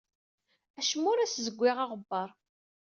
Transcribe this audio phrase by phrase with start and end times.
[0.79, 2.29] Acemma ur as-zewwiɣ aɣebbar.